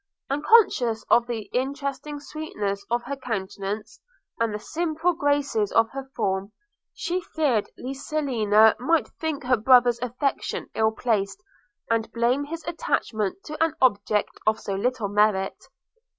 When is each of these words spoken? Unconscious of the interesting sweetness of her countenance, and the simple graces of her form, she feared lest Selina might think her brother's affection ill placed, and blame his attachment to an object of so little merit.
Unconscious 0.31 1.05
of 1.11 1.27
the 1.27 1.41
interesting 1.53 2.19
sweetness 2.19 2.83
of 2.89 3.03
her 3.03 3.15
countenance, 3.15 3.99
and 4.39 4.51
the 4.51 4.57
simple 4.57 5.13
graces 5.13 5.71
of 5.73 5.91
her 5.91 6.09
form, 6.15 6.51
she 6.95 7.21
feared 7.21 7.69
lest 7.77 8.07
Selina 8.07 8.75
might 8.79 9.07
think 9.09 9.43
her 9.43 9.57
brother's 9.57 9.99
affection 10.01 10.67
ill 10.73 10.91
placed, 10.91 11.43
and 11.91 12.11
blame 12.13 12.45
his 12.45 12.63
attachment 12.65 13.43
to 13.43 13.63
an 13.63 13.75
object 13.79 14.39
of 14.47 14.59
so 14.59 14.73
little 14.73 15.07
merit. 15.07 15.67